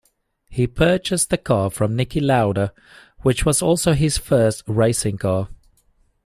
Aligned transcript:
He 0.49 0.65
purchased 0.65 1.29
the 1.29 1.37
car 1.37 1.69
from 1.69 1.95
Niki 1.95 2.19
Lauda, 2.19 2.73
which 3.19 3.45
was 3.45 3.61
also 3.61 3.93
his 3.93 4.17
first 4.17 4.63
racing 4.65 5.19
car. 5.19 5.49